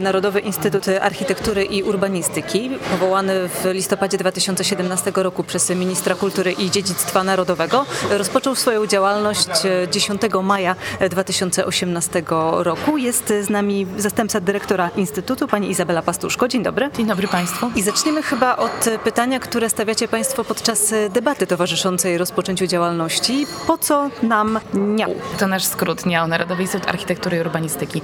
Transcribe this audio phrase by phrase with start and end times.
[0.00, 7.24] Narodowy Instytut Architektury i Urbanistyki, powołany w listopadzie 2017 roku przez ministra kultury i dziedzictwa
[7.24, 9.48] narodowego, rozpoczął swoją działalność
[9.90, 10.76] 10 maja
[11.10, 12.22] 2018
[12.52, 12.98] roku.
[12.98, 16.48] Jest z nami zastępca dyrektora Instytutu, pani Izabela Pastuszko.
[16.48, 16.90] Dzień dobry.
[16.96, 17.70] Dzień dobry Państwu.
[17.76, 23.46] I zaczniemy chyba od pytania, które stawiacie Państwo podczas debaty towarzyszącej rozpoczęciu działalności.
[23.66, 25.14] Po co nam NIAU?
[25.38, 28.02] To nasz skrót NIAU, Narodowy Instytut Architektury i Urbanistyki.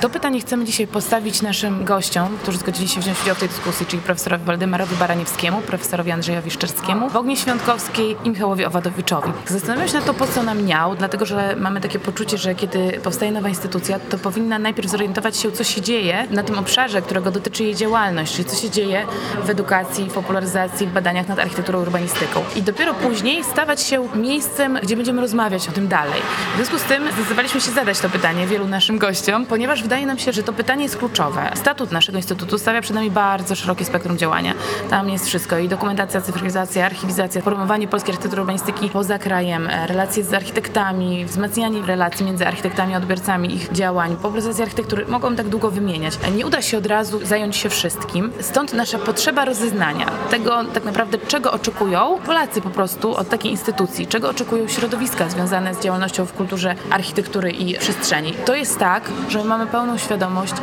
[0.00, 3.86] To pytanie chcemy dzisiaj postawić naszym gościom, którzy zgodzili się wziąć udział w tej dyskusji,
[3.86, 9.32] czyli profesorowi Waldemarowi Baraniewskiemu, profesorowi Andrzejowi Szczerskiemu, Bognie Świątkowskiej i Michałowi Owadowiczowi.
[9.46, 13.00] Zastanawiam się na to, po co nam miał, dlatego że mamy takie poczucie, że kiedy
[13.02, 17.30] powstaje nowa instytucja, to powinna najpierw zorientować się, co się dzieje na tym obszarze, którego
[17.30, 19.06] dotyczy jej działalność, czyli co się dzieje
[19.44, 22.44] w edukacji, w popularyzacji, w badaniach nad architekturą urbanistyką.
[22.56, 26.20] I dopiero później stawać się miejscem, gdzie będziemy rozmawiać o tym dalej.
[26.52, 30.18] W związku z tym zdecydowaliśmy się zadać to pytanie wielu naszym gościom, ponieważ wydaje nam
[30.18, 31.50] się, że to pytanie jest kluczowe kluczowe.
[31.54, 34.54] Statut naszego instytutu stawia przed nami bardzo szerokie spektrum działania.
[34.90, 40.24] Tam jest wszystko i dokumentacja, cyfryzacja, archiwizacja, promowanie polskiej architektury urbanistyki poza krajem, e, relacje
[40.24, 45.06] z architektami, wzmacnianie relacji między architektami a odbiorcami ich działań, popularyzacja architektury.
[45.08, 46.18] Mogą tak długo wymieniać.
[46.22, 48.32] E, nie uda się od razu zająć się wszystkim.
[48.40, 54.06] Stąd nasza potrzeba rozeznania tego tak naprawdę, czego oczekują Polacy po prostu od takiej instytucji,
[54.06, 58.32] czego oczekują środowiska związane z działalnością w kulturze architektury i przestrzeni.
[58.44, 60.54] To jest tak, że mamy pełną świadomość,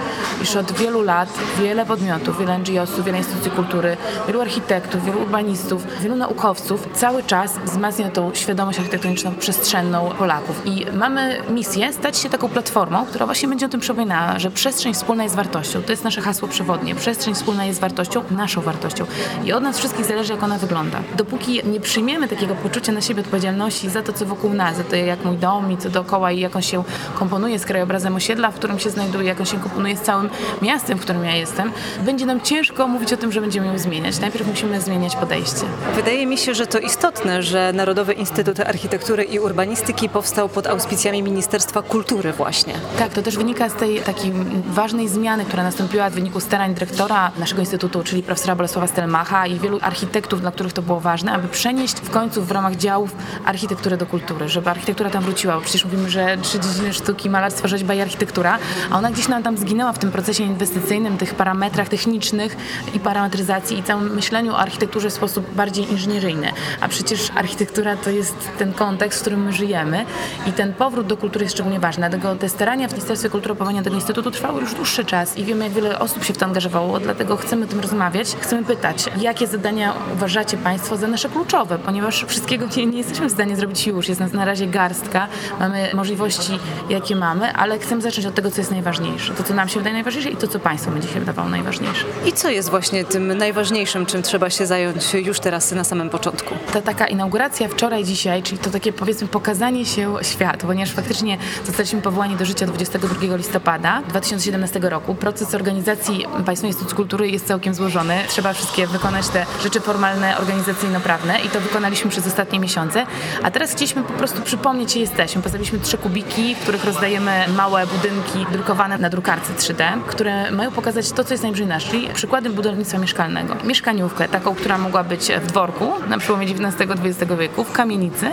[0.50, 3.98] iż od wielu lat wiele podmiotów, wiele NGO-sów, wiele instytucji kultury,
[4.28, 10.62] wielu architektów, wielu urbanistów, wielu naukowców cały czas wzmacnia tą świadomość architektoniczną przestrzenną Polaków.
[10.66, 14.94] I mamy misję stać się taką platformą, która właśnie będzie o tym przypominała, że przestrzeń
[14.94, 15.82] wspólna jest wartością.
[15.82, 16.96] To jest nasze hasło przewodnie.
[16.96, 19.06] Przestrzeń wspólna jest wartością, naszą wartością.
[19.46, 21.00] I od nas wszystkich zależy, jak ona wygląda.
[21.18, 24.96] Dopóki nie przyjmiemy takiego poczucia na siebie odpowiedzialności za to, co wokół nas, za to,
[24.96, 26.84] jak mój dom i co dookoła i jak on się
[27.16, 30.29] komponuje z krajobrazem osiedla, w którym się znajduje, jak on się komponuje z całym
[30.62, 31.72] miastem, w którym ja jestem,
[32.06, 34.20] będzie nam ciężko mówić o tym, że będziemy ją zmieniać.
[34.20, 35.66] Najpierw musimy zmieniać podejście.
[35.96, 41.24] Wydaje mi się, że to istotne, że Narodowy Instytut Architektury i Urbanistyki powstał pod auspicjami
[41.24, 42.74] Ministerstwa Kultury właśnie.
[43.00, 44.32] Tak, to też wynika z tej takiej
[44.68, 49.60] ważnej zmiany, która nastąpiła w wyniku starań dyrektora naszego instytutu, czyli profesora Bolesława Stelmacha i
[49.60, 53.16] wielu architektów, dla których to było ważne, aby przenieść w końcu w ramach działów
[53.46, 55.56] architekturę do kultury, żeby architektura tam wróciła.
[55.56, 58.58] Bo przecież mówimy, że trzy dziedziny sztuki, malarstwo, rzeźba i architektura,
[58.92, 62.58] a ona gdzieś nam tam zginęła w tym procesie inwestycyjnym, tych parametrach technicznych
[62.94, 66.52] i parametryzacji i całym myśleniu o architekturze w sposób bardziej inżynieryjny.
[66.82, 70.06] A przecież architektura to jest ten kontekst, w którym my żyjemy
[70.48, 72.10] i ten powrót do kultury jest szczególnie ważny.
[72.10, 75.64] Dlatego te starania w Ministerstwie Kultury powołania tego Instytutu trwały już dłuższy czas i wiemy,
[75.64, 78.36] jak wiele osób się w to angażowało, dlatego chcemy o tym rozmawiać.
[78.40, 83.32] Chcemy pytać, jakie zadania uważacie Państwo za nasze kluczowe, ponieważ wszystkiego nie, nie jesteśmy w
[83.32, 84.10] stanie zrobić już.
[84.10, 85.28] Jest nas na razie garstka,
[85.60, 86.60] mamy możliwości,
[86.90, 89.34] jakie mamy, ale chcemy zacząć od tego, co jest najważniejsze.
[89.34, 92.06] To, co nam się wydaje najważniejsze i to, co Państwu będzie się wydawało najważniejsze.
[92.26, 96.56] I co jest właśnie tym najważniejszym, czym trzeba się zająć już teraz na samym początku?
[96.74, 102.02] Ta taka inauguracja wczoraj, dzisiaj, czyli to takie powiedzmy pokazanie się światu, ponieważ faktycznie zostaliśmy
[102.02, 105.16] powołani do życia 22 listopada 2017 roku.
[105.16, 108.18] Proces organizacji Państwowej Instytucji Kultury jest całkiem złożony.
[108.28, 113.06] Trzeba wszystkie wykonać te rzeczy formalne, organizacyjno-prawne i to wykonaliśmy przez ostatnie miesiące.
[113.44, 115.42] A teraz chcieliśmy po prostu przypomnieć, gdzie jesteśmy.
[115.42, 121.12] Postawiliśmy trzy kubiki, w których rozdajemy małe budynki drukowane na drukarce 3D, które mają pokazać
[121.12, 123.56] to, co jest najbliżej nas, czyli przykładem budownictwa mieszkalnego.
[123.64, 128.26] Mieszkaniówkę, taką, która mogła być w dworku na przełomie XIX-XX wieku, w kamienicy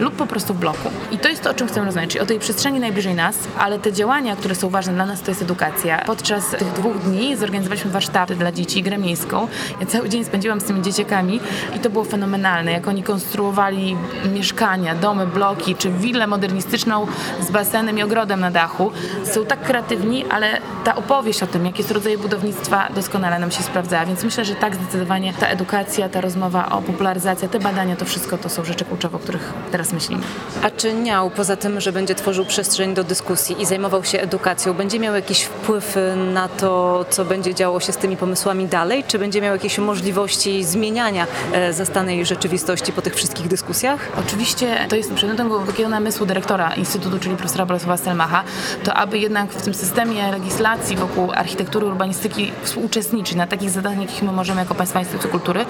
[0.00, 0.90] lub po prostu w bloku.
[1.12, 3.78] I to jest to, o czym chcemy rozmawiać, czyli o tej przestrzeni najbliżej nas, ale
[3.78, 5.98] te działania, które są ważne dla nas, to jest edukacja.
[5.98, 9.48] Podczas tych dwóch dni zorganizowaliśmy warsztaty dla dzieci, grę miejską.
[9.80, 11.40] Ja cały dzień spędziłam z tymi dzieciakami
[11.76, 13.96] i to było fenomenalne, jak oni konstruowali
[14.34, 17.06] mieszkania, domy, bloki, czy willę modernistyczną
[17.40, 18.92] z basenem i ogrodem na dachu.
[19.24, 23.62] Są tak kreatywni, ale ta opowieść o tym, jakie są rodzaje budownictwa, doskonale nam się
[23.62, 24.06] sprawdzała.
[24.06, 28.38] Więc myślę, że tak zdecydowanie ta edukacja, ta rozmowa o popularyzacji, te badania, to wszystko
[28.38, 30.22] to są rzeczy kluczowe, o których teraz myślimy.
[30.62, 34.74] A czy Niał, poza tym, że będzie tworzył przestrzeń do dyskusji i zajmował się edukacją,
[34.74, 35.96] będzie miał jakiś wpływ
[36.32, 39.04] na to, co będzie działo się z tymi pomysłami dalej?
[39.06, 44.08] Czy będzie miał jakieś możliwości zmieniania e, zastanej rzeczywistości po tych wszystkich dyskusjach?
[44.26, 48.44] Oczywiście to jest przedmiotem głębokiego namysłu dyrektora Instytutu, czyli profesora Bolesława Stelmacha,
[48.84, 54.00] to aby jednak w tym systemie legislacji fundacji wokół architektury, urbanistyki współuczestniczyć na takich zadaniach,
[54.00, 55.64] jakich my możemy jako Państwa Instytut Kultury,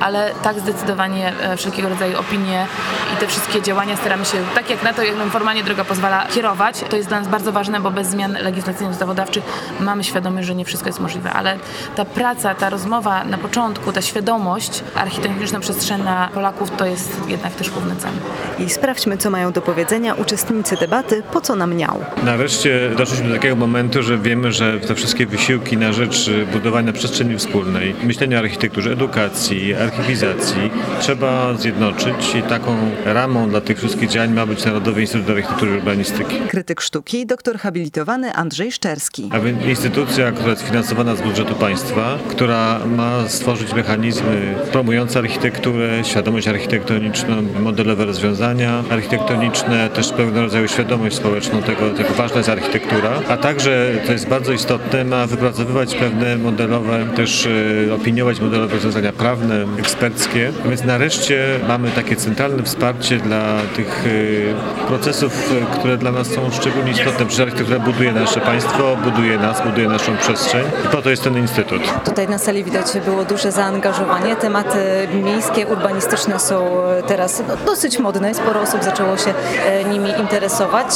[0.00, 2.66] ale tak zdecydowanie e, wszelkiego rodzaju opinie
[3.14, 6.26] i te wszystkie działania staramy się, tak jak na to, jak nam formalnie droga pozwala,
[6.26, 6.84] kierować.
[6.90, 9.44] To jest dla nas bardzo ważne, bo bez zmian legislacyjnych, ustawodawczych
[9.80, 11.58] mamy świadomość, że nie wszystko jest możliwe, ale
[11.96, 17.96] ta praca, ta rozmowa na początku, ta świadomość architektoniczno-przestrzenna Polaków to jest jednak też główny
[17.96, 18.12] cel.
[18.58, 22.04] I sprawdźmy, co mają do powiedzenia uczestnicy debaty, po co nam miał.
[22.24, 27.38] Nareszcie doszliśmy do takiego momentu, że wiemy, że te wszystkie wysiłki na rzecz budowania przestrzeni
[27.38, 30.70] wspólnej, myślenia o architekturze, edukacji, archiwizacji
[31.00, 35.74] trzeba zjednoczyć i taką ramą dla tych wszystkich działań ma być Narodowy Instytut Architektury i
[35.74, 36.36] Urbanistyki.
[36.48, 39.28] Krytyk sztuki, doktor habilitowany Andrzej Szczerski.
[39.32, 46.04] A więc instytucja, która jest finansowana z budżetu państwa, która ma stworzyć mechanizmy promujące architekturę,
[46.04, 53.10] świadomość architektoniczną, modelowe rozwiązania architektoniczne, też pewnego rodzaju świadomość społeczną tego, jak ważna jest architektura,
[53.28, 57.48] a także, to jest bardzo istotne, ma wypracowywać pewne modelowe, też
[57.88, 60.52] e, opiniować modelowe rozwiązania prawne, eksperckie.
[60.64, 66.26] A więc nareszcie mamy takie centralne wsparcie dla tych e, procesów, e, które dla nas
[66.26, 67.26] są szczególnie istotne.
[67.26, 71.36] Przecież architektura buduje nasze państwo, buduje nas, buduje naszą przestrzeń i po to jest ten
[71.36, 71.82] instytut.
[72.04, 74.36] Tutaj na sali widać było duże zaangażowanie.
[74.36, 74.78] Tematy
[75.24, 78.34] miejskie, urbanistyczne są teraz dosyć modne.
[78.34, 79.34] Sporo osób zaczęło się
[79.90, 80.86] nimi interesować.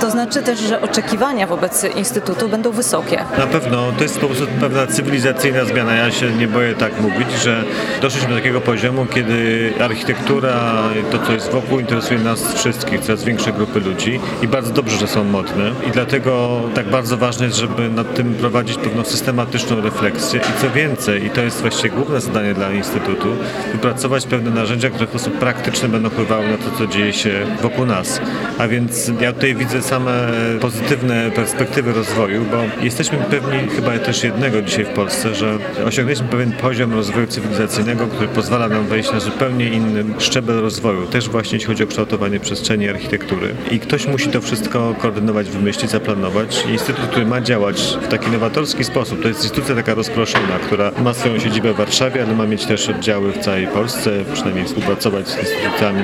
[0.00, 3.24] To znaczy też, że oczekiwania wobec Instytutu będą wysokie.
[3.38, 5.94] Na pewno to jest po prostu pewna cywilizacyjna zmiana.
[5.94, 7.64] Ja się nie boję tak mówić, że
[8.02, 13.52] doszliśmy do takiego poziomu, kiedy architektura, to co jest wokół, interesuje nas wszystkich, coraz większe
[13.52, 15.70] grupy ludzi i bardzo dobrze, że są modne.
[15.88, 20.70] I dlatego tak bardzo ważne jest, żeby nad tym prowadzić pewną systematyczną refleksję i co
[20.70, 23.28] więcej, i to jest właściwie główne zadanie dla Instytutu,
[23.72, 27.86] wypracować pewne narzędzia, które w sposób praktyczny będą wpływały na to, co dzieje się wokół
[27.86, 28.20] nas.
[28.58, 30.12] A więc ja tutaj widzę same
[30.60, 36.52] pozytywne perspektywy rozwoju, bo jesteśmy pewni chyba też jednego dzisiaj w Polsce, że osiągnęliśmy pewien
[36.52, 41.66] poziom rozwoju cywilizacyjnego, który pozwala nam wejść na zupełnie inny szczebel rozwoju, też właśnie jeśli
[41.66, 43.54] chodzi o kształtowanie przestrzeni architektury.
[43.70, 46.64] I ktoś musi to wszystko koordynować, wymyślić, zaplanować.
[46.72, 51.14] Instytut, który ma działać w taki nowatorski sposób, to jest instytucja taka rozproszona, która ma
[51.14, 55.38] swoją siedzibę w Warszawie, ale ma mieć też oddziały w całej Polsce, przynajmniej współpracować z
[55.38, 56.02] instytutami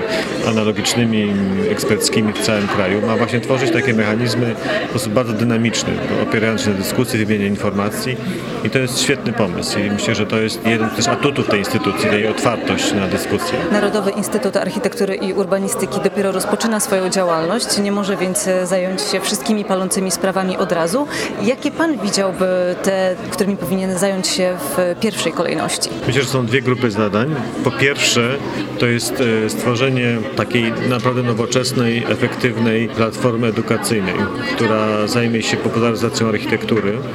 [0.49, 1.35] analogicznymi,
[1.71, 3.07] eksperckimi w całym kraju.
[3.07, 4.55] Ma właśnie tworzyć takie mechanizmy
[4.87, 5.93] w sposób bardzo dynamiczny,
[6.23, 8.17] opierając się na dyskusji, wymianie informacji
[8.65, 12.11] i to jest świetny pomysł i myślę, że to jest jeden z atutów tej instytucji,
[12.11, 13.59] tej otwartość na dyskusję.
[13.73, 19.65] Narodowy Instytut Architektury i Urbanistyki dopiero rozpoczyna swoją działalność, nie może więc zająć się wszystkimi
[19.65, 21.07] palącymi sprawami od razu.
[21.43, 25.91] Jakie pan widziałby te, którymi powinien zająć się w pierwszej kolejności?
[26.07, 27.35] Myślę, że są dwie grupy zadań.
[27.65, 28.37] Po pierwsze,
[28.79, 34.15] to jest e, stworzenie takiej naprawdę nowoczesnej, efektywnej platformy edukacyjnej,
[34.55, 36.46] która zajmie się popularyzacją architektury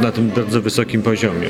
[0.01, 1.49] na tym bardzo wysokim poziomie.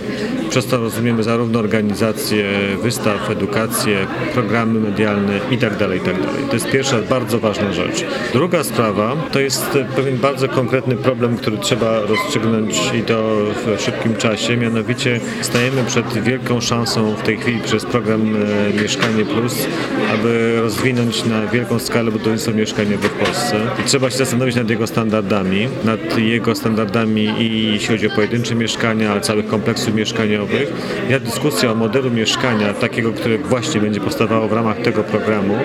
[0.50, 2.46] Przez to rozumiemy zarówno organizację
[2.84, 5.76] wystaw, edukację, programy medialne itd.
[5.80, 6.14] Tak itd.
[6.14, 8.06] Tak to jest pierwsza bardzo ważna rzecz.
[8.34, 14.16] Druga sprawa to jest pewien bardzo konkretny problem, który trzeba rozstrzygnąć i to w szybkim
[14.16, 19.68] czasie, mianowicie stajemy przed wielką szansą w tej chwili przez program e, Mieszkanie Plus,
[20.14, 23.56] aby rozwinąć na wielką skalę budownictwo mieszkaniowe w Polsce.
[23.80, 28.56] I trzeba się zastanowić nad jego standardami, nad jego standardami i jeśli chodzi o pojedyncze
[28.56, 30.74] mieszkania, ale całych kompleksów mieszkaniowych.
[31.10, 35.58] Ja dyskusja o modelu mieszkania, takiego, które właśnie będzie powstawało w ramach tego programu,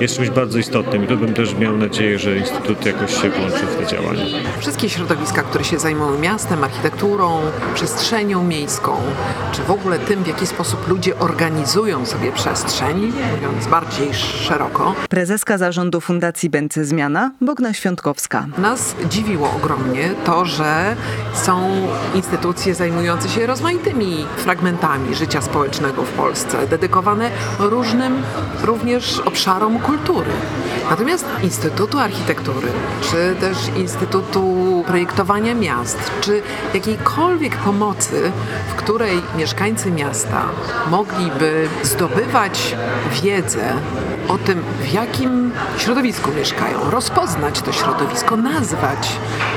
[0.00, 3.66] jest czymś bardzo istotnym i tu bym też miał nadzieję, że Instytut jakoś się włączy
[3.66, 4.22] w te działania.
[4.58, 7.40] Wszystkie środowiska, które się zajmują miastem, architekturą,
[7.74, 8.96] przestrzenią miejską,
[9.52, 14.94] czy w ogóle tym, w jaki sposób ludzie organizują sobie przestrzeń, mówiąc bardziej szeroko.
[15.08, 18.46] Prezeska zarządu Fundacji Bęce Zmiana, Bogna Świątkowska.
[18.58, 20.96] Nas dziwiło ogromnie to, że
[21.40, 28.22] są instytucje zajmujące się rozmaitymi fragmentami życia społecznego w Polsce, dedykowane różnym
[28.62, 30.30] również obszarom kultury.
[30.90, 32.68] Natomiast Instytutu Architektury,
[33.02, 36.42] czy też Instytutu Projektowania Miast, czy
[36.74, 38.32] jakiejkolwiek pomocy,
[38.68, 40.42] w której mieszkańcy miasta
[40.90, 42.76] mogliby zdobywać
[43.22, 43.74] wiedzę
[44.28, 49.08] o tym, w jakim środowisku mieszkają, rozpoznać to środowisko, nazwać,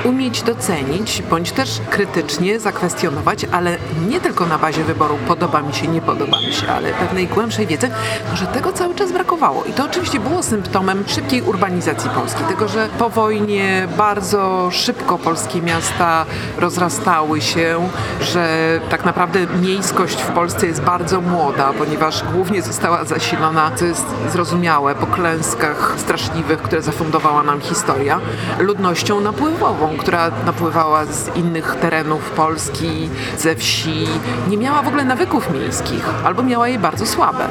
[0.04, 3.78] umieć docenić, bądź też krytycznie zakwestionować, ale
[4.10, 7.68] nie tylko na bazie wyboru podoba mi się, nie podoba mi się, ale pewnej głębszej
[7.68, 7.90] wiedzy,
[8.30, 9.64] no, że tego cały czas brakowało.
[9.64, 15.62] I to oczywiście było symptomem szybkiej urbanizacji Polski, tego, że po wojnie bardzo szybko polskie
[15.62, 16.26] miasta
[16.58, 17.90] rozrastały się,
[18.22, 24.06] że tak naprawdę miejskość w Polsce jest bardzo młoda, ponieważ głównie została zasilona, co jest
[24.32, 28.20] zrozumiałe, po klęskach straszliwych, które zafundowała nam historia,
[28.60, 34.08] ludnością napływową, która napływała z innych terenów Polski, ze wsi,
[34.50, 37.48] nie miała w ogóle nawyków miejskich albo miała je bardzo słabe.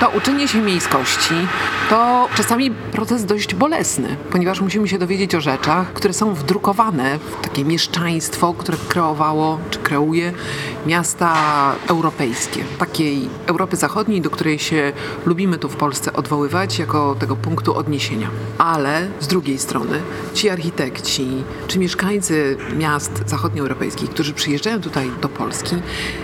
[0.00, 1.34] To uczenie się miejskości
[1.90, 7.01] to czasami proces dość bolesny, ponieważ musimy się dowiedzieć o rzeczach, które są wdrukowane
[7.42, 10.32] takie mieszczaństwo, które kreowało czy kreuje
[10.86, 11.34] miasta
[11.86, 14.92] europejskie, takiej Europy Zachodniej, do której się
[15.26, 18.30] lubimy tu w Polsce odwoływać jako tego punktu odniesienia.
[18.58, 20.00] Ale z drugiej strony
[20.34, 25.76] ci architekci czy mieszkańcy miast zachodnioeuropejskich, którzy przyjeżdżają tutaj do Polski,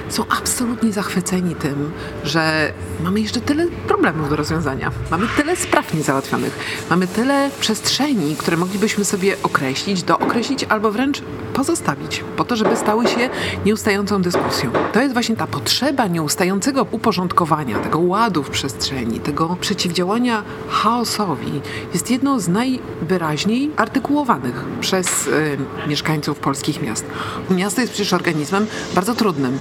[0.08, 1.92] są absolutnie zachwyceni tym,
[2.24, 2.72] że
[3.04, 4.90] mamy jeszcze tyle problemów do rozwiązania.
[5.10, 6.58] Mamy tyle spraw niezałatwionych.
[6.90, 11.22] Mamy tyle przestrzeni, które moglibyśmy sobie określić, dookreślić albo wręcz
[11.54, 13.30] pozostawić, po to, żeby stały się
[13.66, 14.70] nieustającą dyskusją.
[14.92, 21.60] To jest właśnie ta potrzeba nieustającego uporządkowania, tego ładu w przestrzeni, tego przeciwdziałania chaosowi,
[21.92, 25.58] jest jedną z najwyraźniej artykułowanych przez y,
[25.88, 27.04] mieszkańców polskich miast.
[27.50, 29.58] Miasto jest przecież organizmem bardzo trudnym.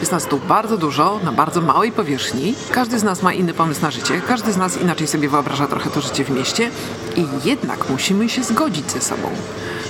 [0.00, 2.54] Jest nas tu bardzo dużo, na bardzo małej powierzchni.
[2.70, 5.90] Każdy z nas ma inny pomysł na życie, każdy z nas inaczej sobie wyobraża trochę
[5.90, 6.70] to życie w mieście
[7.16, 9.28] i jednak musimy się zgodzić ze sobą.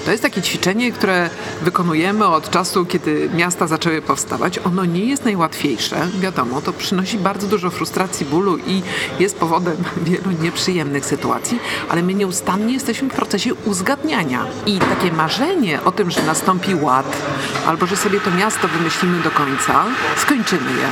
[0.04, 1.30] To jest takie ćwiczenie, które
[1.62, 4.58] wykonujemy od czasu, kiedy miasta zaczęły powstawać.
[4.58, 8.82] Ono nie jest najłatwiejsze, wiadomo, to przynosi bardzo dużo frustracji, bólu i
[9.18, 9.76] jest powodem
[10.06, 14.46] wielu nieprzyjemnych sytuacji, ale my nieustannie jesteśmy w procesie uzgadniania.
[14.66, 17.16] I takie marzenie o tym, że nastąpi ład,
[17.66, 19.84] albo że sobie to miasto wymyślimy do końca,
[20.16, 20.88] skończymy je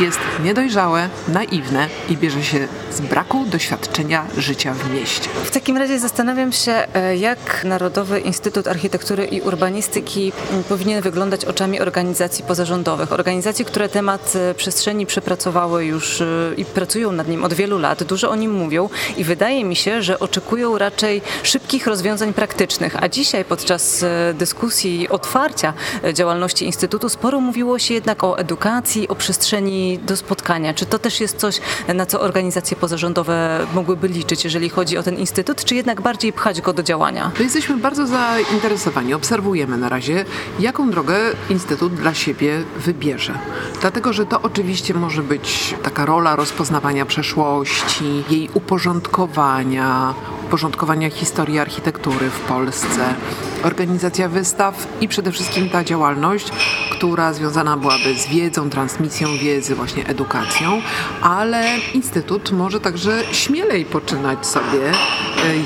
[0.00, 5.28] jest niedojrzałe, naiwne i bierze się z braku doświadczenia życia w mieście.
[5.44, 10.32] W takim razie zastanawiam się, e, jak Narodowy Instytut Architektury i Urbanistyki
[10.68, 13.12] powinien wyglądać oczami organizacji pozarządowych.
[13.12, 16.26] Organizacji, które temat e, przestrzeni przepracowały już e,
[16.56, 20.02] i pracują nad nim od wielu lat, dużo o nim mówią i wydaje mi się,
[20.02, 23.02] że oczekują raczej szybkich rozwiązań praktycznych.
[23.02, 25.72] A dzisiaj podczas dyskusji otwarcia
[26.12, 30.74] działalności Instytutu sporo mówiło się jednak o edukacji, o przestrzeni do spotkania.
[30.74, 31.60] Czy to też jest coś,
[31.94, 36.60] na co organizacje pozarządowe mogłyby liczyć, jeżeli chodzi o ten instytut, czy jednak bardziej pchać
[36.60, 37.30] go do działania?
[37.38, 40.24] My jesteśmy bardzo zainteresowani, obserwujemy na razie,
[40.60, 41.16] jaką drogę
[41.50, 43.38] instytut dla siebie wybierze.
[43.80, 50.14] Dlatego, że to oczywiście może być taka rola rozpoznawania przeszłości, jej uporządkowania,
[50.46, 53.14] uporządkowania historii architektury w Polsce,
[53.62, 56.50] organizacja wystaw i przede wszystkim ta działalność,
[56.90, 60.82] która związana byłaby z wiedzą, transmisją wiedzy, właśnie edukacją,
[61.22, 64.92] ale Instytut może także śmielej poczynać sobie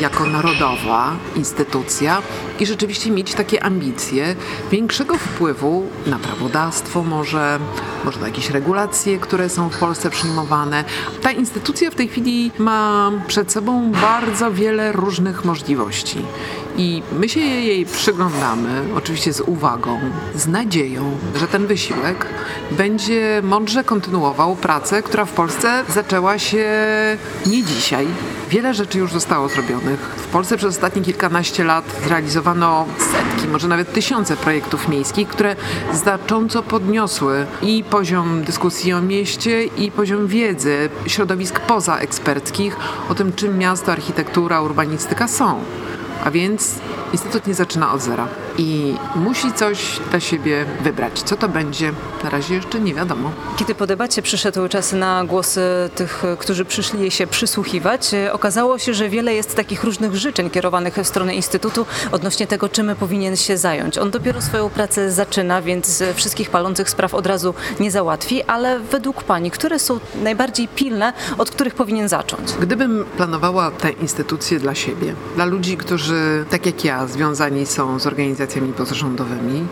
[0.01, 2.23] jako narodowa instytucja
[2.61, 4.37] i rzeczywiście mieć takie ambicje
[4.71, 7.59] większego wpływu na prawodawstwo może,
[8.05, 10.85] może na jakieś regulacje, które są w Polsce przyjmowane.
[11.23, 16.19] Ta instytucja w tej chwili ma przed sobą bardzo wiele różnych możliwości.
[16.77, 20.01] I my się jej przyglądamy, oczywiście z uwagą,
[20.35, 22.27] z nadzieją, że ten wysiłek
[22.71, 26.67] będzie mądrze kontynuował pracę, która w Polsce zaczęła się
[27.47, 28.07] nie dzisiaj.
[28.51, 30.01] Wiele rzeczy już zostało zrobionych.
[30.01, 35.57] W Polsce przez ostatnie kilkanaście lat zrealizowano setki, może nawet tysiące projektów miejskich, które
[35.93, 42.77] znacząco podniosły i poziom dyskusji o mieście, i poziom wiedzy środowisk pozaeksperckich
[43.09, 45.61] o tym, czym miasto, architektura, urbanistyka są.
[46.25, 46.75] A więc
[47.13, 48.29] Instytut nie zaczyna od zera
[48.59, 51.23] i musi coś dla siebie wybrać.
[51.23, 51.93] Co to będzie,
[52.25, 53.33] na razie jeszcze nie wiadomo.
[53.57, 55.61] Kiedy po debacie przyszedł czas na głosy
[55.95, 60.97] tych, którzy przyszli je się przysłuchiwać, okazało się, że wiele jest takich różnych życzeń kierowanych
[60.97, 63.99] w stronę Instytutu odnośnie tego, czym powinien się zająć.
[63.99, 69.23] On dopiero swoją pracę zaczyna, więc wszystkich palących spraw od razu nie załatwi, ale według
[69.25, 72.53] Pani, które są najbardziej pilne, od których powinien zacząć?
[72.61, 78.07] Gdybym planowała tę instytucję dla siebie, dla ludzi, którzy, tak jak ja, związani są z
[78.41, 79.67] organizacjami pozarządowymi,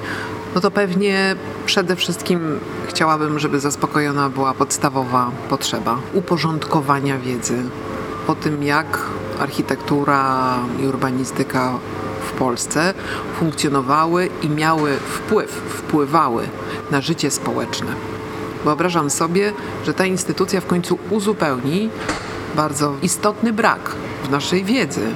[0.54, 7.62] no to pewnie przede wszystkim chciałabym, żeby zaspokojona była podstawowa potrzeba uporządkowania wiedzy
[8.26, 9.02] o tym, jak
[9.40, 11.78] architektura i urbanistyka
[12.28, 12.94] w Polsce
[13.38, 16.48] funkcjonowały i miały wpływ, wpływały
[16.90, 17.92] na życie społeczne.
[18.64, 19.52] Wyobrażam sobie,
[19.84, 21.90] że ta instytucja w końcu uzupełni
[22.56, 23.90] bardzo istotny brak
[24.24, 25.06] w naszej wiedzy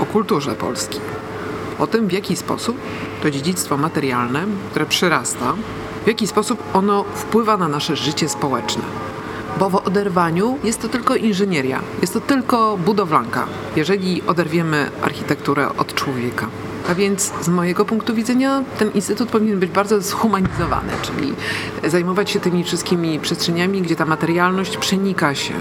[0.00, 1.22] o kulturze polskiej
[1.78, 2.76] o tym, w jaki sposób
[3.22, 5.54] to dziedzictwo materialne, które przyrasta,
[6.04, 8.82] w jaki sposób ono wpływa na nasze życie społeczne.
[9.58, 15.94] Bo w oderwaniu jest to tylko inżynieria, jest to tylko budowlanka, jeżeli oderwiemy architekturę od
[15.94, 16.46] człowieka.
[16.90, 21.34] A więc z mojego punktu widzenia ten instytut powinien być bardzo zhumanizowany, czyli
[21.84, 25.54] zajmować się tymi wszystkimi przestrzeniami, gdzie ta materialność przenika się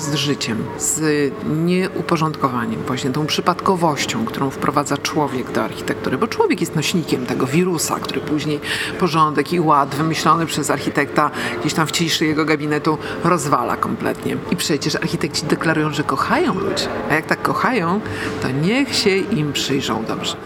[0.00, 1.32] z życiem, z
[1.66, 8.00] nieuporządkowaniem, właśnie tą przypadkowością, którą wprowadza człowiek do architektury, bo człowiek jest nośnikiem tego wirusa,
[8.00, 8.60] który później
[8.98, 11.30] porządek i ład wymyślony przez architekta
[11.60, 14.36] gdzieś tam w ciszy jego gabinetu rozwala kompletnie.
[14.50, 18.00] I przecież architekci deklarują, że kochają ludzi, a jak tak kochają,
[18.42, 20.36] to niech się im przyjrzą dobrze.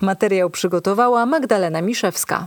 [0.00, 2.46] Materiał przygotowała Magdalena Miszewska.